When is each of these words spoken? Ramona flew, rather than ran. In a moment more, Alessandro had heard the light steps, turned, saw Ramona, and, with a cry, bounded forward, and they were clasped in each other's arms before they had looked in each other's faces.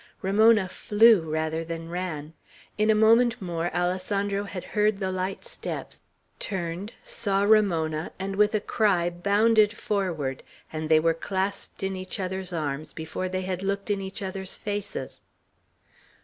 Ramona 0.23 0.67
flew, 0.67 1.29
rather 1.29 1.63
than 1.63 1.87
ran. 1.87 2.33
In 2.75 2.89
a 2.89 2.95
moment 2.95 3.39
more, 3.39 3.71
Alessandro 3.71 4.45
had 4.45 4.63
heard 4.63 4.97
the 4.97 5.11
light 5.11 5.45
steps, 5.45 6.01
turned, 6.39 6.91
saw 7.03 7.43
Ramona, 7.43 8.11
and, 8.17 8.35
with 8.35 8.55
a 8.55 8.59
cry, 8.61 9.11
bounded 9.11 9.77
forward, 9.77 10.41
and 10.73 10.89
they 10.89 10.99
were 10.99 11.13
clasped 11.13 11.83
in 11.83 11.95
each 11.95 12.19
other's 12.19 12.51
arms 12.51 12.93
before 12.93 13.29
they 13.29 13.43
had 13.43 13.61
looked 13.61 13.91
in 13.91 14.01
each 14.01 14.23
other's 14.23 14.57
faces. 14.57 15.21